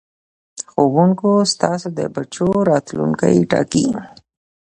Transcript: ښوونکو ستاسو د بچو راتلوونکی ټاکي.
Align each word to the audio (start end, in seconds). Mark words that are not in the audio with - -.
ښوونکو 0.71 1.29
ستاسو 1.53 1.87
د 1.97 1.99
بچو 2.15 2.49
راتلوونکی 2.69 3.35
ټاکي. 3.51 3.85